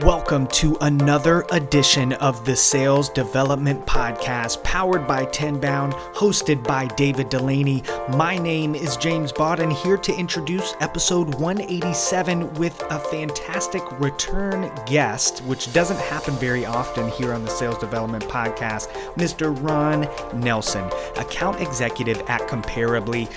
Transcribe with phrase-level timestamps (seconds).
[0.00, 7.28] Welcome to another edition of the Sales Development Podcast, powered by Tenbound, hosted by David
[7.28, 7.86] Dulany.
[8.16, 15.40] My name is James Bodden, here to introduce episode 187 with a fantastic return guest,
[15.40, 19.54] which doesn't happen very often here on the Sales Development Podcast, Mr.
[19.62, 20.08] Ron
[20.40, 23.30] Nelson, account executive at Comparably.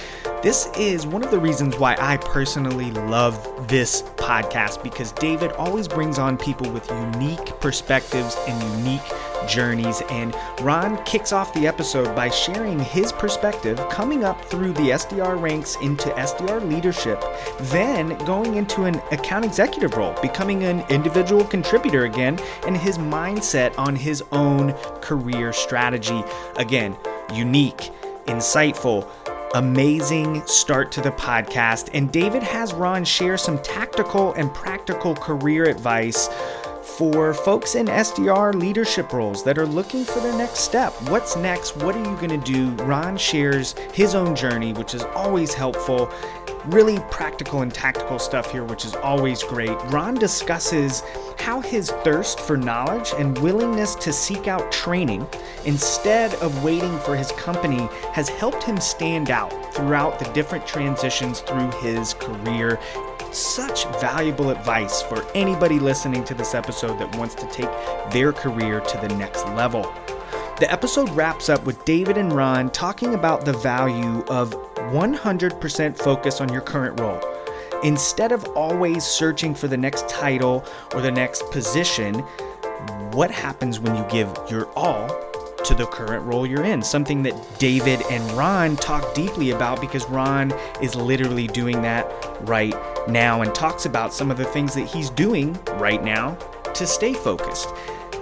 [0.45, 5.87] This is one of the reasons why I personally love this podcast because David always
[5.87, 9.01] brings on people with unique perspectives and unique
[9.49, 10.03] journeys.
[10.11, 15.41] And Ron kicks off the episode by sharing his perspective coming up through the SDR
[15.41, 17.23] ranks into SDR leadership,
[17.71, 23.75] then going into an account executive role, becoming an individual contributor again, and his mindset
[23.79, 26.23] on his own career strategy.
[26.57, 26.95] Again,
[27.33, 27.89] unique,
[28.27, 29.09] insightful
[29.55, 31.89] amazing start to the podcast.
[31.93, 36.27] And David has Ron share some tactical and practical career advice
[36.85, 40.93] for folks in SDR leadership roles that are looking for their next step.
[41.09, 41.75] What's next?
[41.77, 42.69] What are you going to do?
[42.83, 46.11] Ron shares his own journey, which is always helpful.
[46.67, 49.75] Really practical and tactical stuff here, which is always great.
[49.91, 51.03] Ron discusses
[51.37, 55.27] how his thirst for knowledge and willingness to seek out training
[55.65, 61.41] instead of waiting for his company has helped him stand out throughout the different transitions
[61.41, 62.79] through his career
[63.35, 67.69] such valuable advice for anybody listening to this episode that wants to take
[68.11, 69.83] their career to the next level.
[70.59, 74.51] The episode wraps up with David and Ron talking about the value of
[74.91, 77.21] 100% focus on your current role.
[77.83, 82.15] Instead of always searching for the next title or the next position,
[83.11, 85.07] what happens when you give your all
[85.65, 86.81] to the current role you're in?
[86.81, 92.05] Something that David and Ron talk deeply about because Ron is literally doing that
[92.41, 92.73] right
[93.07, 96.35] now and talks about some of the things that he's doing right now
[96.73, 97.69] to stay focused.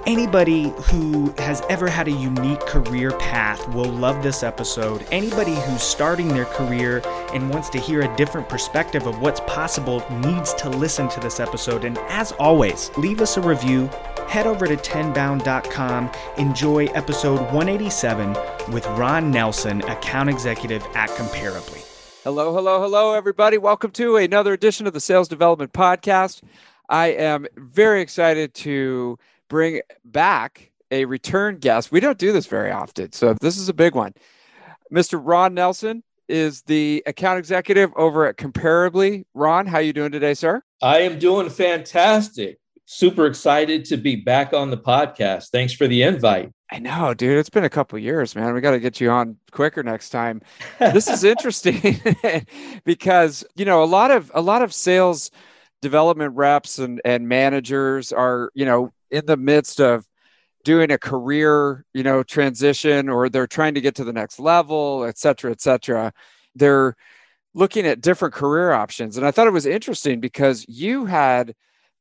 [0.05, 5.07] Anybody who has ever had a unique career path will love this episode.
[5.11, 7.01] Anybody who's starting their career
[7.33, 11.39] and wants to hear a different perspective of what's possible needs to listen to this
[11.39, 11.85] episode.
[11.85, 13.87] And as always, leave us a review.
[14.27, 16.11] Head over to tenbound.com.
[16.37, 18.35] Enjoy episode 187
[18.73, 21.81] with Ron Nelson, account executive at Comparably.
[22.25, 23.57] Hello, hello, hello, everybody.
[23.57, 26.41] Welcome to another edition of the Sales Development Podcast.
[26.89, 29.17] I am very excited to
[29.53, 31.91] bring back a return guest.
[31.91, 34.15] We don't do this very often, so this is a big one.
[34.91, 35.21] Mr.
[35.23, 39.25] Ron Nelson is the account executive over at Comparably.
[39.35, 40.63] Ron, how you doing today, sir?
[40.81, 42.57] I am doing fantastic.
[42.85, 45.49] Super excited to be back on the podcast.
[45.51, 46.49] Thanks for the invite.
[46.71, 47.37] I know, dude.
[47.37, 48.55] It's been a couple years, man.
[48.55, 50.41] We got to get you on quicker next time.
[50.79, 52.01] this is interesting
[52.85, 55.29] because you know a lot of a lot of sales
[55.83, 60.05] development reps and and managers are you know in the midst of
[60.63, 65.05] doing a career, you know, transition or they're trying to get to the next level,
[65.05, 66.11] et cetera, et cetera.
[66.55, 66.95] They're
[67.53, 69.15] looking at different career options.
[69.15, 71.53] And I thought it was interesting because you had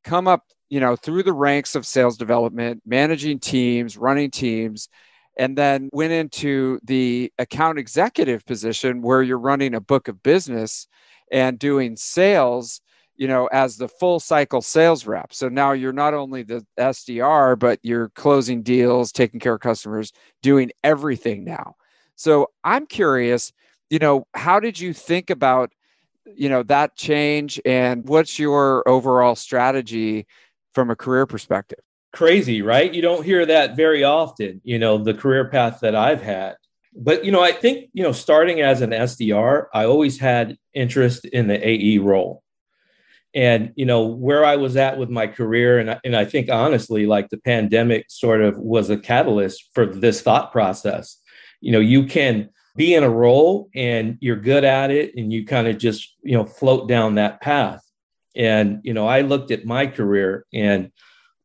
[0.04, 4.88] come up, you know, through the ranks of sales development, managing teams, running teams,
[5.36, 10.86] and then went into the account executive position where you're running a book of business
[11.30, 12.80] and doing sales
[13.16, 15.32] you know, as the full cycle sales rep.
[15.32, 20.12] So now you're not only the SDR, but you're closing deals, taking care of customers,
[20.42, 21.76] doing everything now.
[22.16, 23.52] So I'm curious,
[23.90, 25.72] you know, how did you think about,
[26.24, 30.26] you know, that change and what's your overall strategy
[30.72, 31.80] from a career perspective?
[32.12, 32.92] Crazy, right?
[32.92, 36.56] You don't hear that very often, you know, the career path that I've had.
[36.94, 41.24] But, you know, I think, you know, starting as an SDR, I always had interest
[41.24, 42.42] in the AE role
[43.34, 46.50] and you know where i was at with my career and I, and I think
[46.50, 51.18] honestly like the pandemic sort of was a catalyst for this thought process.
[51.60, 55.44] You know you can be in a role and you're good at it and you
[55.44, 57.82] kind of just you know float down that path.
[58.34, 60.90] And you know i looked at my career and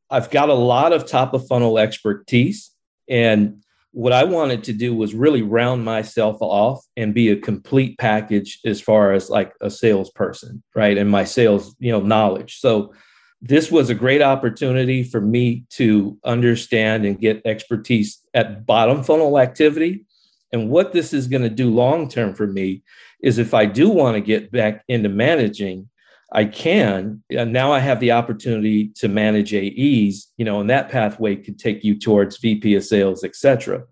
[0.09, 2.71] i've got a lot of top of funnel expertise
[3.09, 3.61] and
[3.97, 8.59] what I wanted to do was really round myself off and be a complete package
[8.63, 10.99] as far as like a salesperson, right?
[10.99, 12.59] And my sales, you know, knowledge.
[12.59, 12.93] So
[13.41, 19.39] this was a great opportunity for me to understand and get expertise at bottom funnel
[19.39, 20.05] activity.
[20.53, 22.83] And what this is going to do long term for me
[23.23, 25.89] is if I do want to get back into managing,
[26.31, 27.23] I can.
[27.29, 31.57] And now I have the opportunity to manage AEs, you know, and that pathway could
[31.57, 33.83] take you towards VP of sales, et cetera.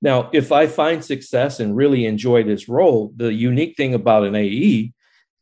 [0.00, 4.34] Now, if I find success and really enjoy this role, the unique thing about an
[4.34, 4.92] AE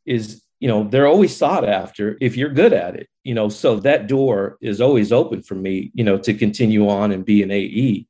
[0.04, 3.76] is you know, they're always sought after if you're good at it, you know, so
[3.80, 7.50] that door is always open for me, you know, to continue on and be an
[7.50, 8.06] AE.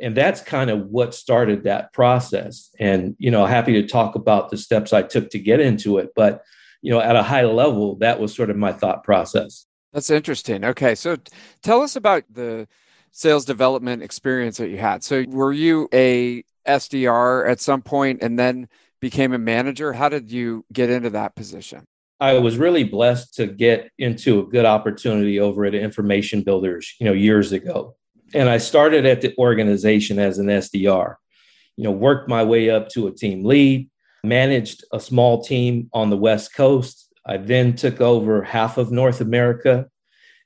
[0.00, 2.70] And that's kind of what started that process.
[2.80, 6.12] And, you know, happy to talk about the steps I took to get into it.
[6.16, 6.42] But,
[6.82, 9.66] you know, at a high level, that was sort of my thought process.
[9.92, 10.64] That's interesting.
[10.64, 10.94] Okay.
[10.94, 11.16] So
[11.62, 12.68] tell us about the
[13.10, 15.02] sales development experience that you had.
[15.02, 18.68] So were you a SDR at some point and then
[19.00, 19.92] became a manager?
[19.92, 21.84] How did you get into that position?
[22.20, 27.06] I was really blessed to get into a good opportunity over at Information Builders, you
[27.06, 27.96] know, years ago.
[28.34, 31.16] And I started at the organization as an SDR.
[31.76, 33.88] You know, worked my way up to a team lead,
[34.22, 37.08] managed a small team on the West Coast.
[37.26, 39.86] I then took over half of North America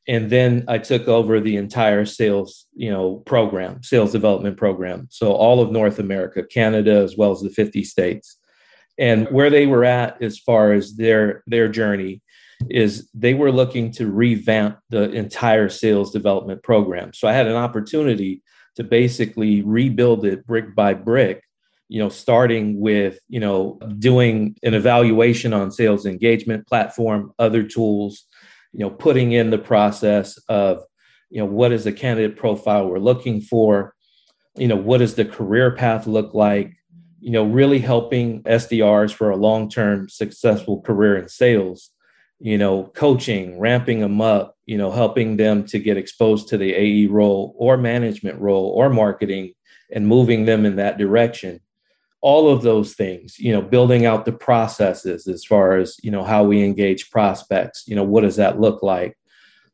[0.07, 5.09] and then I took over the entire sales, you know, program, sales development program.
[5.11, 8.37] So all of North America, Canada, as well as the 50 states.
[8.99, 12.23] And where they were at as far as their their journey
[12.71, 17.13] is they were looking to revamp the entire sales development program.
[17.13, 18.43] So I had an opportunity
[18.77, 21.43] to basically rebuild it brick by brick
[21.95, 28.27] you know starting with you know doing an evaluation on sales engagement platform other tools
[28.73, 30.83] you know putting in the process of
[31.31, 33.95] you know what is the candidate profile we're looking for?
[34.57, 36.73] You know what does the career path look like?
[37.21, 41.91] You know really helping sdrs for a long-term successful career in sales.
[42.41, 46.75] You know coaching ramping them up you know helping them to get exposed to the
[46.75, 49.53] ae role or management role or marketing
[49.93, 51.61] and moving them in that direction
[52.25, 56.25] all of those things you know building out the processes as far as you know
[56.25, 59.17] how we engage prospects you know what does that look like?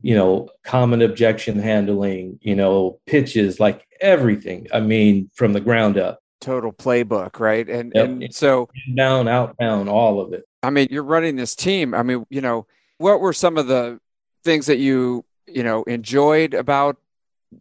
[0.02, 5.96] You know common objection handling you know pitches like everything i mean from the ground
[5.96, 6.20] up.
[6.40, 7.68] Total playbook right?
[7.68, 8.08] And yep.
[8.08, 10.44] and so down out down all of it.
[10.62, 11.94] I mean you're running this team.
[11.94, 12.66] I mean you know
[12.98, 14.00] what were some of the
[14.42, 16.96] things that you you know enjoyed about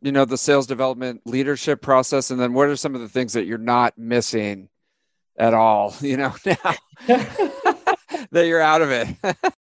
[0.02, 2.32] you know the sales development leadership process?
[2.32, 4.70] And then what are some of the things that you're not missing
[5.40, 6.74] at all, you know, now
[7.08, 9.08] that you're out of it.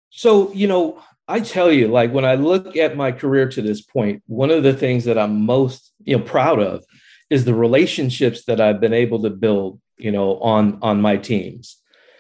[0.10, 3.82] so, you know, I tell you, like when I look at my career to this
[3.82, 6.84] point, one of the things that I'm most, you know, proud of
[7.30, 11.78] is the relationships that I've been able to build, you know, on on my teams.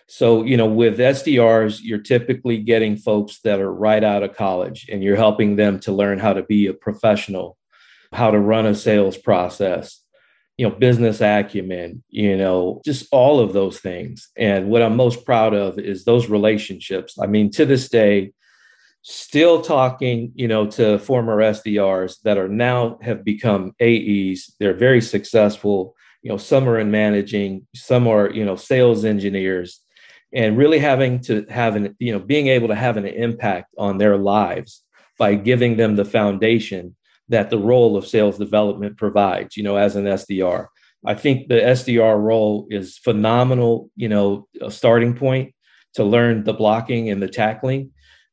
[0.07, 4.87] So, you know, with SDRs, you're typically getting folks that are right out of college
[4.91, 7.57] and you're helping them to learn how to be a professional,
[8.11, 10.01] how to run a sales process,
[10.57, 14.29] you know, business acumen, you know, just all of those things.
[14.37, 17.17] And what I'm most proud of is those relationships.
[17.19, 18.31] I mean, to this day,
[19.01, 24.55] still talking, you know, to former SDRs that are now have become AEs.
[24.59, 25.95] They're very successful.
[26.23, 29.81] You know, some are in managing, some are, you know, sales engineers,
[30.33, 33.97] and really having to have an, you know, being able to have an impact on
[33.97, 34.81] their lives
[35.19, 36.94] by giving them the foundation
[37.29, 40.67] that the role of sales development provides, you know, as an SDR.
[41.05, 45.53] I think the SDR role is phenomenal, you know, a starting point
[45.93, 47.91] to learn the blocking and the tackling.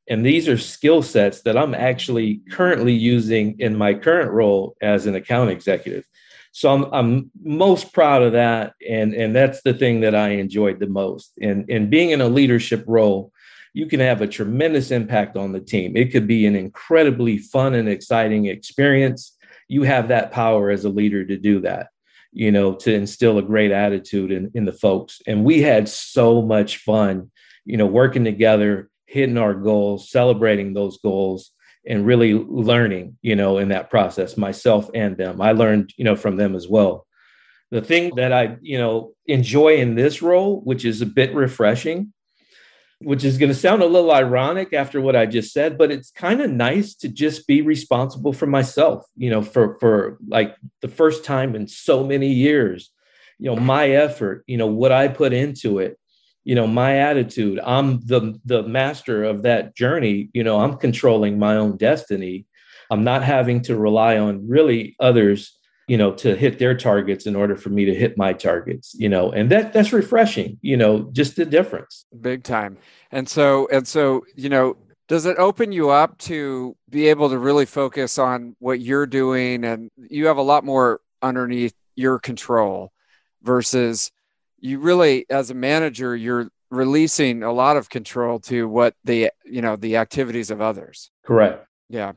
[0.08, 5.06] And these are skill sets that I'm actually currently using in my current role as
[5.06, 6.04] an account executive.
[6.52, 8.74] So I'm, I'm most proud of that.
[8.86, 11.32] And, and that's the thing that I enjoyed the most.
[11.40, 13.32] And, and being in a leadership role,
[13.74, 15.96] you can have a tremendous impact on the team.
[15.96, 19.36] It could be an incredibly fun and exciting experience.
[19.68, 21.88] You have that power as a leader to do that,
[22.32, 25.23] you know, to instill a great attitude in, in the folks.
[25.26, 27.30] And we had so much fun,
[27.64, 31.50] you know, working together, hitting our goals, celebrating those goals,
[31.87, 35.40] and really learning, you know, in that process, myself and them.
[35.40, 37.06] I learned, you know, from them as well.
[37.70, 42.12] The thing that I, you know, enjoy in this role, which is a bit refreshing,
[43.04, 46.11] which is going to sound a little ironic after what I just said, but it's
[46.11, 50.88] kind of nice to just be responsible for myself, you know, for for like the
[50.88, 52.90] first time in so many years,
[53.38, 55.99] you know, my effort, you know, what I put into it,
[56.44, 57.61] you know, my attitude.
[57.64, 62.47] I'm the the master of that journey, you know, I'm controlling my own destiny.
[62.90, 67.36] I'm not having to rely on really others you know to hit their targets in
[67.36, 71.10] order for me to hit my targets you know and that that's refreshing you know
[71.12, 72.06] just the difference.
[72.20, 72.78] Big time.
[73.10, 74.76] And so and so you know
[75.08, 79.64] does it open you up to be able to really focus on what you're doing
[79.64, 82.92] and you have a lot more underneath your control
[83.42, 84.10] versus
[84.58, 89.60] you really as a manager you're releasing a lot of control to what the you
[89.60, 91.10] know the activities of others?
[91.22, 91.66] Correct.
[91.88, 92.12] Yeah.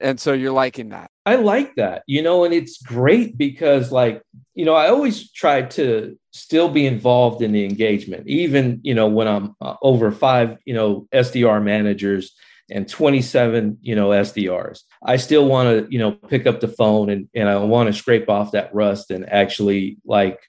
[0.00, 1.10] And so you're liking that.
[1.26, 4.22] I like that, you know, and it's great because, like,
[4.54, 9.08] you know, I always try to still be involved in the engagement, even, you know,
[9.08, 12.32] when I'm uh, over five, you know, SDR managers
[12.70, 14.82] and 27, you know, SDRs.
[15.04, 17.92] I still want to, you know, pick up the phone and, and I want to
[17.92, 20.40] scrape off that rust and actually like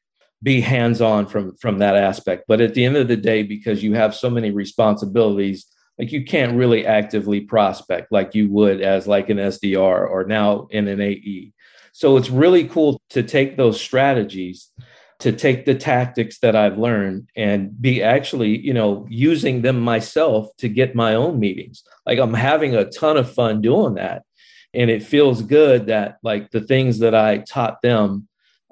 [0.43, 2.45] be hands-on from from that aspect.
[2.47, 5.67] But at the end of the day, because you have so many responsibilities,
[6.01, 10.67] like you can't really actively prospect like you would as like an SDR or now
[10.71, 11.53] in an AE.
[11.93, 14.71] So it's really cool to take those strategies,
[15.19, 20.47] to take the tactics that I've learned and be actually, you know, using them myself
[20.57, 21.83] to get my own meetings.
[22.07, 24.23] Like I'm having a ton of fun doing that.
[24.73, 28.27] And it feels good that like the things that I taught them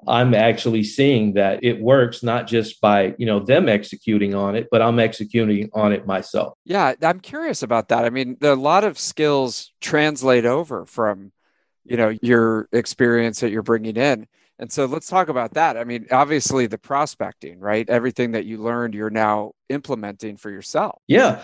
[0.08, 4.68] I'm actually seeing that it works not just by, you know, them executing on it,
[4.70, 6.54] but I'm executing on it myself.
[6.64, 8.04] Yeah, I'm curious about that.
[8.04, 11.32] I mean, a lot of skills translate over from,
[11.84, 14.26] you know, your experience that you're bringing in.
[14.60, 15.78] And so let's talk about that.
[15.78, 17.88] I mean, obviously the prospecting, right?
[17.88, 21.00] Everything that you learned, you're now implementing for yourself.
[21.08, 21.40] Yeah.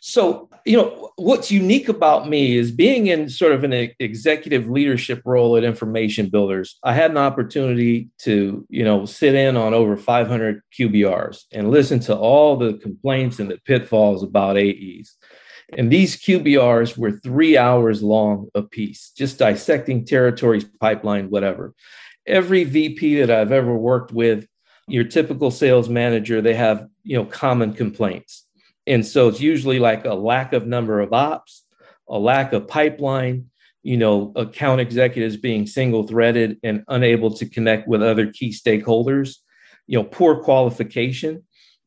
[0.00, 5.20] So, you know, what's unique about me is being in sort of an executive leadership
[5.24, 6.78] role at Information Builders.
[6.84, 11.98] I had an opportunity to, you know, sit in on over 500 QBRs and listen
[12.00, 15.16] to all the complaints and the pitfalls about AEs.
[15.76, 21.74] And these QBRs were three hours long a piece, just dissecting territories, pipeline, whatever.
[22.30, 24.46] Every VP that I've ever worked with,
[24.88, 28.46] your typical sales manager, they have, you know, common complaints
[28.86, 31.64] and so it's usually like a lack of number of ops,
[32.08, 33.50] a lack of pipeline,
[33.82, 39.36] you know, account executives being single threaded and unable to connect with other key stakeholders,
[39.86, 41.44] you know, poor qualification.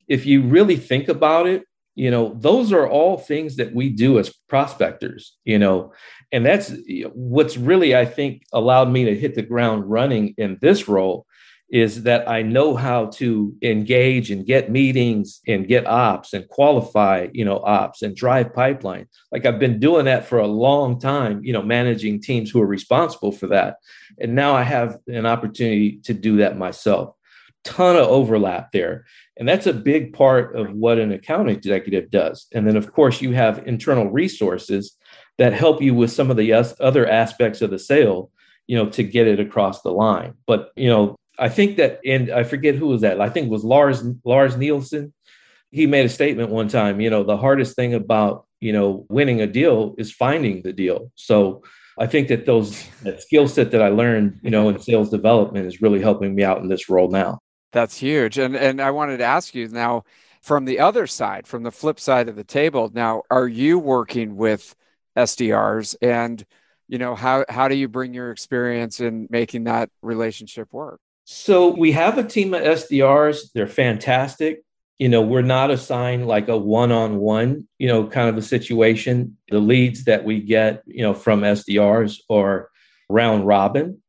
[0.07, 1.63] If you really think about it,
[1.95, 5.93] you know, those are all things that we do as prospectors, you know,
[6.31, 6.73] and that's
[7.13, 11.27] what's really, I think, allowed me to hit the ground running in this role
[11.69, 17.29] is that I know how to engage and get meetings and get ops and qualify,
[17.33, 19.07] you know, ops and drive pipeline.
[19.31, 22.67] Like I've been doing that for a long time, you know, managing teams who are
[22.67, 23.77] responsible for that.
[24.19, 27.15] And now I have an opportunity to do that myself.
[27.63, 29.05] Ton of overlap there.
[29.37, 32.47] And that's a big part of what an account executive does.
[32.53, 34.95] And then, of course, you have internal resources
[35.37, 38.29] that help you with some of the other aspects of the sale
[38.67, 42.31] you know to get it across the line but you know I think that, and
[42.31, 43.19] I forget who was that.
[43.19, 45.13] I think was Lars Lars Nielsen.
[45.71, 47.01] He made a statement one time.
[47.01, 51.11] You know, the hardest thing about you know winning a deal is finding the deal.
[51.15, 51.63] So
[51.97, 55.67] I think that those that skill set that I learned, you know, in sales development
[55.67, 57.39] is really helping me out in this role now.
[57.73, 58.37] That's huge.
[58.37, 60.05] And and I wanted to ask you now
[60.41, 62.91] from the other side, from the flip side of the table.
[62.93, 64.75] Now, are you working with
[65.17, 66.45] SDRs and
[66.87, 71.01] you know how how do you bring your experience in making that relationship work?
[71.25, 73.51] So we have a team of SDRs.
[73.53, 74.63] They're fantastic.
[74.99, 78.41] You know, we're not assigned like a one on one, you know, kind of a
[78.41, 79.37] situation.
[79.49, 82.69] The leads that we get, you know, from SDRs are
[83.09, 84.02] round robin,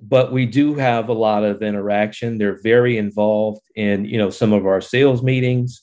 [0.00, 2.38] but we do have a lot of interaction.
[2.38, 5.82] They're very involved in, you know, some of our sales meetings.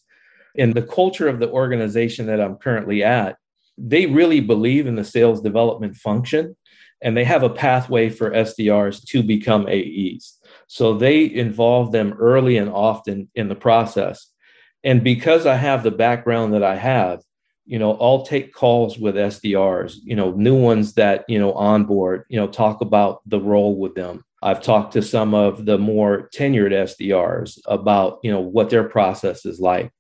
[0.56, 3.38] In the culture of the organization that I'm currently at,
[3.78, 6.56] they really believe in the sales development function
[7.04, 10.40] and they have a pathway for SDRs to become AEs.
[10.68, 14.28] So they involve them early and often in the process.
[14.84, 17.22] And because I have the background that I have,
[17.66, 22.26] you know, I'll take calls with SDRs, you know, new ones that, you know, onboard,
[22.30, 24.24] you know, talk about the role with them.
[24.42, 29.46] I've talked to some of the more tenured SDRs about, you know, what their process
[29.46, 29.92] is like.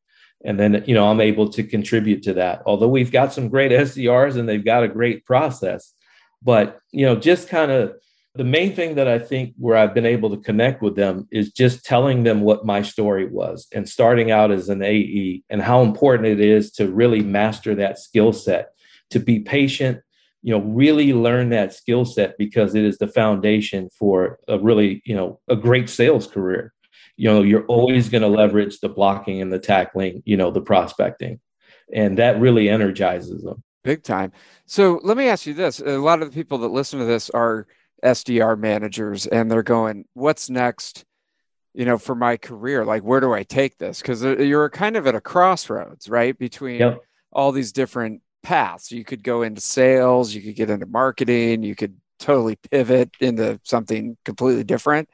[0.43, 2.63] And then, you know, I'm able to contribute to that.
[2.65, 5.93] Although we've got some great SDRs and they've got a great process,
[6.41, 7.93] but, you know, just kind of
[8.35, 11.51] the main thing that I think where I've been able to connect with them is
[11.51, 15.83] just telling them what my story was and starting out as an AE and how
[15.83, 18.69] important it is to really master that skill set,
[19.11, 20.01] to be patient,
[20.41, 25.03] you know, really learn that skill set because it is the foundation for a really,
[25.05, 26.73] you know, a great sales career.
[27.15, 30.61] You know, you're always going to leverage the blocking and the tackling, you know, the
[30.61, 31.39] prospecting.
[31.93, 33.61] And that really energizes them.
[33.83, 34.31] Big time.
[34.65, 35.79] So let me ask you this.
[35.79, 37.67] A lot of the people that listen to this are
[38.03, 41.05] SDR managers and they're going, what's next?
[41.73, 44.01] You know, for my career, like where do I take this?
[44.01, 46.37] Because you're kind of at a crossroads, right?
[46.37, 47.01] Between yep.
[47.31, 48.91] all these different paths.
[48.91, 53.59] You could go into sales, you could get into marketing, you could totally pivot into
[53.63, 55.09] something completely different.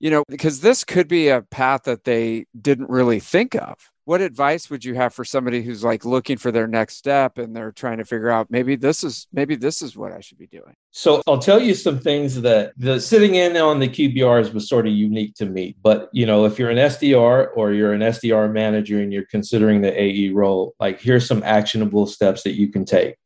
[0.00, 4.20] You know, because this could be a path that they didn't really think of what
[4.20, 7.70] advice would you have for somebody who's like looking for their next step and they're
[7.70, 10.74] trying to figure out maybe this is maybe this is what I should be doing?
[10.90, 14.86] So I'll tell you some things that the sitting in on the QBRs was sort
[14.86, 15.76] of unique to me.
[15.82, 19.82] But you know, if you're an SDR or you're an SDR manager and you're considering
[19.82, 23.16] the AE role, like here's some actionable steps that you can take.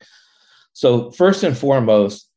[0.75, 2.31] So first and foremost,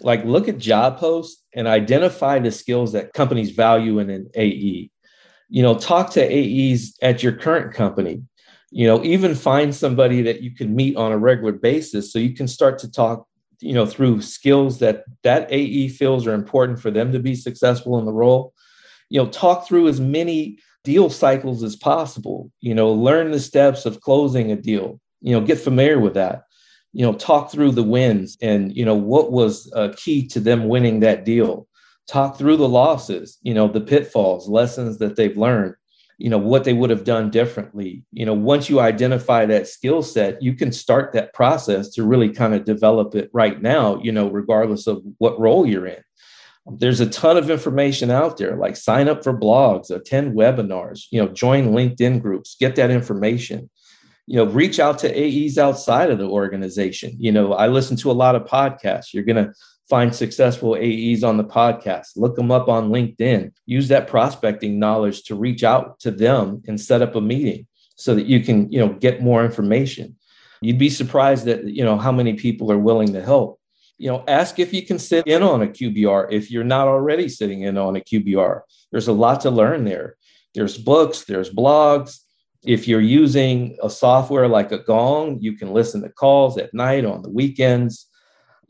[0.00, 4.90] like look at job posts and identify the skills that companies value in an AE
[5.52, 8.22] you know talk to aes at your current company
[8.70, 12.34] you know even find somebody that you can meet on a regular basis so you
[12.34, 13.26] can start to talk
[13.60, 17.98] you know through skills that that ae feels are important for them to be successful
[17.98, 18.52] in the role.
[19.10, 23.86] You know talk through as many deal cycles as possible you know learn the steps
[23.86, 26.42] of closing a deal you know get familiar with that.
[26.94, 30.68] You know talk through the wins and you know what was uh, key to them
[30.68, 31.68] winning that deal
[32.12, 35.74] talk through the losses, you know, the pitfalls, lessons that they've learned,
[36.18, 38.04] you know, what they would have done differently.
[38.12, 42.28] You know, once you identify that skill set, you can start that process to really
[42.28, 46.02] kind of develop it right now, you know, regardless of what role you're in.
[46.66, 51.20] There's a ton of information out there, like sign up for blogs, attend webinars, you
[51.20, 53.70] know, join LinkedIn groups, get that information
[54.28, 58.08] you know reach out to aes outside of the organization you know i listen to
[58.08, 59.52] a lot of podcasts you're going to
[59.92, 65.24] find successful AEs on the podcast, look them up on LinkedIn, use that prospecting knowledge
[65.24, 68.78] to reach out to them and set up a meeting so that you can, you
[68.78, 70.16] know, get more information.
[70.62, 73.60] You'd be surprised that, you know, how many people are willing to help.
[73.98, 77.28] You know, ask if you can sit in on a QBR if you're not already
[77.28, 78.62] sitting in on a QBR.
[78.92, 80.16] There's a lot to learn there.
[80.54, 82.20] There's books, there's blogs.
[82.64, 87.04] If you're using a software like a Gong, you can listen to calls at night
[87.04, 88.06] on the weekends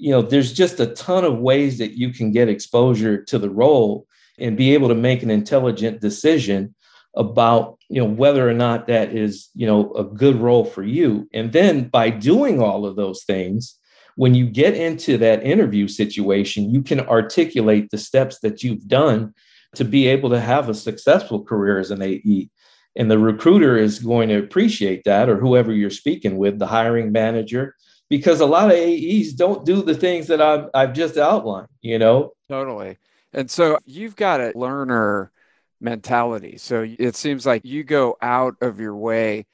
[0.02, 3.48] you know, there's just a ton of ways that you can get exposure to the
[3.48, 4.04] role
[4.36, 6.74] and be able to make an intelligent decision
[7.14, 11.28] about you know whether or not that is you know a good role for you.
[11.32, 13.78] And then by doing all of those things
[14.16, 19.32] when you get into that interview situation you can articulate the steps that you've done
[19.76, 22.50] to be able to have a successful career as an AE
[22.96, 27.12] and the recruiter is going to appreciate that or whoever you're speaking with the hiring
[27.12, 27.74] manager
[28.12, 31.98] because a lot of AEs don't do the things that I've, I've just outlined, you
[31.98, 32.34] know?
[32.46, 32.98] Totally.
[33.32, 35.32] And so you've got a learner
[35.80, 36.58] mentality.
[36.58, 39.46] So it seems like you go out of your way.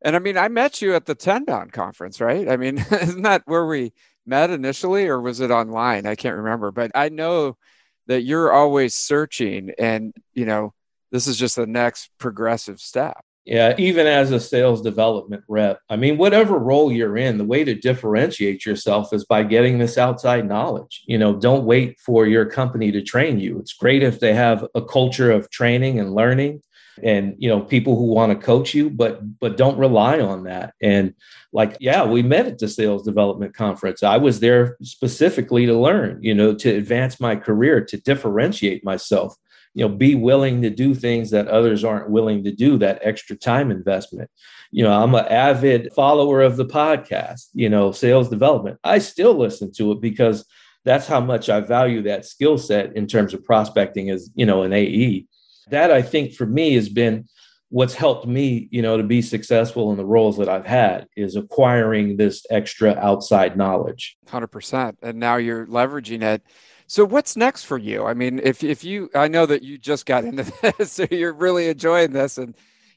[0.00, 2.48] And I mean, I met you at the Tenbound conference, right?
[2.48, 3.92] I mean, isn't that where we
[4.24, 6.06] met initially or was it online?
[6.06, 7.58] I can't remember, but I know
[8.06, 10.72] that you're always searching and, you know,
[11.12, 13.25] this is just the next progressive step.
[13.46, 17.62] Yeah, even as a sales development rep, I mean, whatever role you're in, the way
[17.62, 21.04] to differentiate yourself is by getting this outside knowledge.
[21.06, 23.60] You know, don't wait for your company to train you.
[23.60, 26.62] It's great if they have a culture of training and learning
[27.02, 30.74] and you know people who want to coach you but but don't rely on that
[30.80, 31.14] and
[31.52, 36.18] like yeah we met at the sales development conference i was there specifically to learn
[36.22, 39.36] you know to advance my career to differentiate myself
[39.76, 43.36] you know be willing to do things that others aren't willing to do that extra
[43.36, 44.30] time investment.
[44.72, 48.78] You know i'm an avid follower of the podcast you know sales development.
[48.82, 50.46] I still listen to it because
[50.86, 54.62] that's how much i value that skill set in terms of prospecting as you know
[54.62, 55.26] an ae
[55.68, 57.28] that i think for me has been
[57.68, 61.36] what's helped me you know to be successful in the roles that i've had is
[61.36, 64.16] acquiring this extra outside knowledge.
[64.28, 66.42] 100% and now you're leveraging it
[66.86, 68.04] so what's next for you?
[68.04, 70.44] I mean, if if you I know that you just got into
[70.78, 72.54] this, so you're really enjoying this and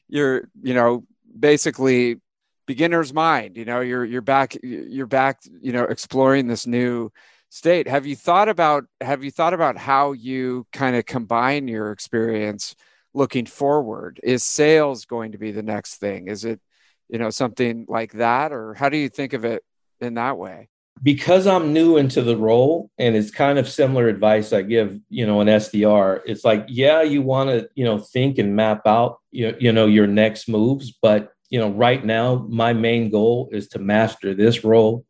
[0.08, 1.04] you're, you know,
[1.38, 2.20] basically
[2.66, 7.10] beginner's mind, you know, you're you're back you're back, you know, exploring this new
[7.48, 7.88] state.
[7.88, 12.76] Have you thought about have you thought about how you kind of combine your experience
[13.12, 14.20] looking forward?
[14.22, 16.28] Is sales going to be the next thing?
[16.28, 16.60] Is it,
[17.08, 19.64] you know, something like that or how do you think of it
[20.00, 20.68] in that way?
[21.02, 25.26] Because I'm new into the role and it's kind of similar advice I give, you
[25.26, 26.20] know, an SDR.
[26.26, 29.86] It's like, yeah, you want to, you know, think and map out, you, you know,
[29.86, 30.90] your next moves.
[30.90, 35.06] But, you know, right now, my main goal is to master this role,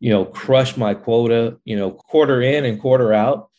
[0.00, 3.50] you know, crush my quota, you know, quarter in and quarter out.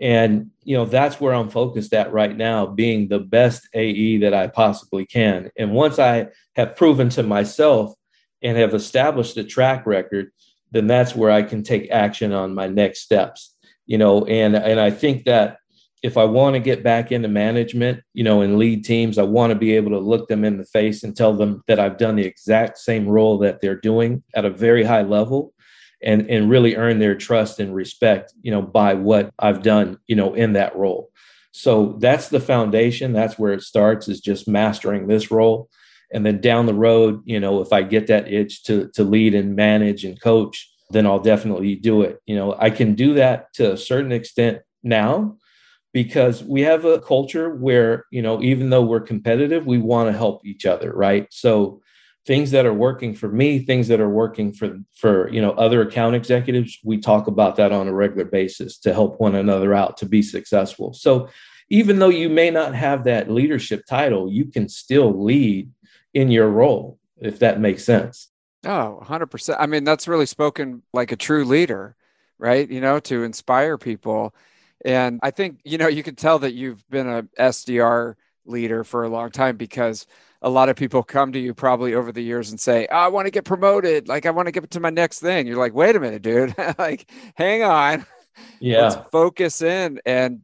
[0.00, 4.34] And, you know, that's where I'm focused at right now, being the best AE that
[4.34, 5.50] I possibly can.
[5.56, 7.94] And once I have proven to myself
[8.42, 10.30] and have established a track record,
[10.70, 13.54] then that's where I can take action on my next steps.
[13.86, 15.58] You know, and and I think that
[16.02, 19.50] if I want to get back into management, you know, and lead teams, I want
[19.50, 22.16] to be able to look them in the face and tell them that I've done
[22.16, 25.54] the exact same role that they're doing at a very high level
[26.02, 30.16] and and really earn their trust and respect, you know, by what I've done, you
[30.16, 31.10] know, in that role.
[31.52, 35.68] So that's the foundation, that's where it starts is just mastering this role
[36.12, 39.34] and then down the road you know if i get that itch to to lead
[39.34, 42.20] and manage and coach then i'll definitely do it.
[42.26, 45.36] You know i can do that to a certain extent now
[45.92, 50.16] because we have a culture where you know even though we're competitive we want to
[50.16, 51.26] help each other right?
[51.30, 51.80] So
[52.26, 55.80] things that are working for me things that are working for for you know other
[55.80, 59.96] account executives we talk about that on a regular basis to help one another out
[59.96, 60.92] to be successful.
[60.92, 61.28] So
[61.70, 65.70] even though you may not have that leadership title you can still lead
[66.14, 68.28] in your role if that makes sense
[68.64, 71.96] oh 100% i mean that's really spoken like a true leader
[72.38, 74.34] right you know to inspire people
[74.84, 79.04] and I think, you know, you can tell that you've been a SDR leader for
[79.04, 80.06] a long time because
[80.40, 83.08] a lot of people come to you probably over the years and say, oh, I
[83.08, 84.08] want to get promoted.
[84.08, 85.46] Like, I want to get to my next thing.
[85.46, 86.54] You're like, wait a minute, dude.
[86.78, 88.06] like, hang on.
[88.60, 88.82] Yeah.
[88.82, 90.42] Let's focus in and,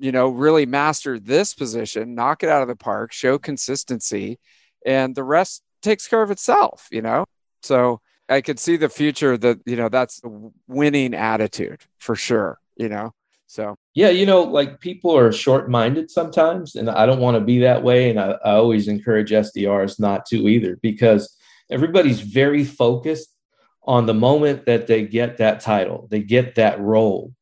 [0.00, 4.40] you know, really master this position, knock it out of the park, show consistency,
[4.84, 7.24] and the rest takes care of itself, you know?
[7.62, 10.20] So I could see the future that, you know, that's
[10.66, 13.12] winning attitude for sure, you know?
[13.46, 17.60] So yeah, you know, like people are short-minded sometimes, and I don't want to be
[17.60, 18.10] that way.
[18.10, 21.34] And I, I always encourage SDRs not to either, because
[21.70, 23.34] everybody's very focused
[23.84, 27.32] on the moment that they get that title, they get that role.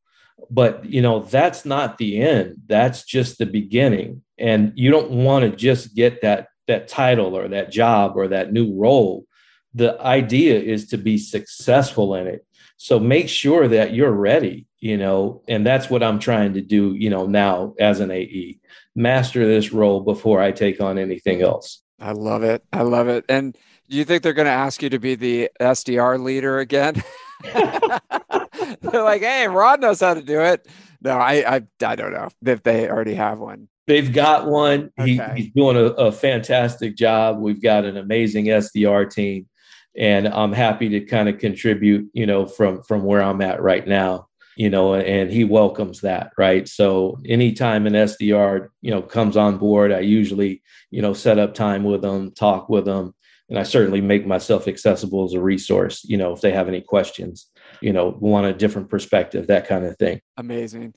[0.49, 2.59] But you know, that's not the end.
[2.69, 4.23] That's just the beginning.
[4.39, 8.53] And you don't want to just get that that title or that job or that
[8.53, 9.27] new role.
[9.75, 12.47] The idea is to be successful in it.
[12.79, 16.95] So make sure that you're ready you know, and that's what I'm trying to do,
[16.95, 18.59] you know, now as an AE,
[18.95, 21.83] master this role before I take on anything else.
[21.99, 22.63] I love it.
[22.73, 23.25] I love it.
[23.29, 23.57] And
[23.89, 27.03] do you think they're going to ask you to be the SDR leader again?
[27.43, 30.69] they're like, hey, Ron knows how to do it.
[31.01, 33.69] No, I, I, I don't know if they already have one.
[33.87, 34.91] They've got one.
[34.99, 35.13] Okay.
[35.13, 37.39] He, he's doing a, a fantastic job.
[37.39, 39.47] We've got an amazing SDR team,
[39.97, 43.87] and I'm happy to kind of contribute, you know, from from where I'm at right
[43.87, 46.67] now you know, and he welcomes that, right?
[46.67, 51.53] So anytime an SDR, you know, comes on board, I usually, you know, set up
[51.53, 53.15] time with them, talk with them,
[53.51, 56.81] and I certainly make myself accessible as a resource, you know, if they have any
[56.81, 57.47] questions,
[57.83, 60.21] you know, want a different perspective, that kind of thing.
[60.39, 60.95] Amazing.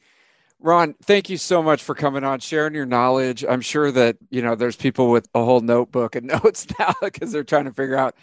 [0.62, 3.46] Ron, thank you so much for coming on, sharing your knowledge.
[3.48, 7.32] I'm sure that, you know, there's people with a whole notebook and notes now because
[7.32, 8.16] they're trying to figure out,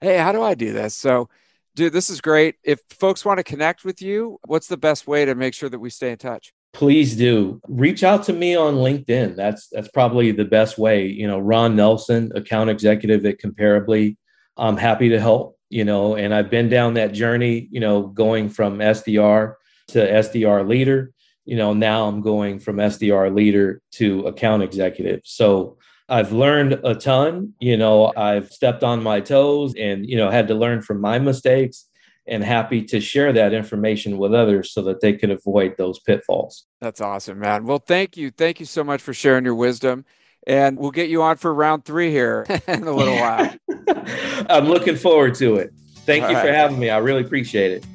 [0.00, 0.94] hey, how do I do this?
[0.94, 1.28] So
[1.76, 2.54] Dude, this is great.
[2.62, 5.78] If folks want to connect with you, what's the best way to make sure that
[5.78, 6.52] we stay in touch?
[6.72, 7.60] Please do.
[7.68, 9.34] Reach out to me on LinkedIn.
[9.34, 11.06] That's that's probably the best way.
[11.06, 14.16] You know, Ron Nelson, account executive at Comparably.
[14.56, 18.50] I'm happy to help, you know, and I've been down that journey, you know, going
[18.50, 19.54] from SDR
[19.88, 21.12] to SDR leader.
[21.44, 25.20] You know, now I'm going from SDR leader to account executive.
[25.24, 25.78] So
[26.08, 27.54] I've learned a ton.
[27.60, 31.18] You know, I've stepped on my toes and, you know, had to learn from my
[31.18, 31.86] mistakes
[32.26, 36.64] and happy to share that information with others so that they can avoid those pitfalls.
[36.80, 37.64] That's awesome, man.
[37.64, 38.30] Well, thank you.
[38.30, 40.04] Thank you so much for sharing your wisdom.
[40.46, 43.54] And we'll get you on for round three here in a little while.
[44.50, 45.70] I'm looking forward to it.
[46.04, 46.46] Thank All you right.
[46.46, 46.90] for having me.
[46.90, 47.86] I really appreciate it.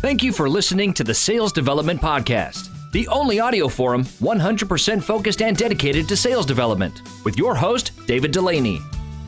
[0.00, 5.42] Thank you for listening to the Sales Development Podcast the only audio forum 100% focused
[5.42, 8.80] and dedicated to sales development, with your host, David Dulany.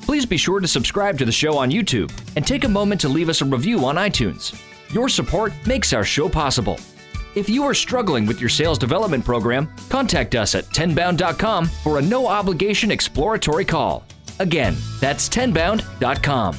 [0.02, 3.08] Please be sure to subscribe to the show on YouTube and take a moment to
[3.08, 4.60] leave us a review on iTunes.
[4.92, 6.78] Your support makes our show possible.
[7.34, 12.02] If you are struggling with your sales development program, contact us at tenbound.com for a
[12.02, 14.04] no obligation exploratory call.
[14.38, 16.58] Again, that's tenbound.com.